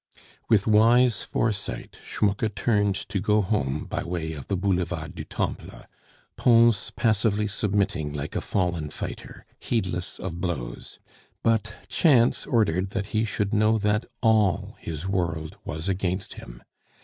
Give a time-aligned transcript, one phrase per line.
[0.49, 5.23] With wise foresight, Schmucke turned to go home by the way of the Boulevard du
[5.23, 5.83] Temple,
[6.37, 10.97] Pons passively submitting like a fallen fighter, heedless of blows;
[11.43, 16.63] but chance ordered that he should know that all his world was against him.